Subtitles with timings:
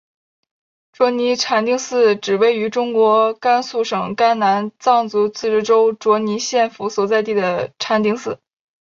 [0.91, 8.39] 卓尼禅定寺指位于中国甘肃省甘南藏族自治州卓尼县府所在地的禅定寺。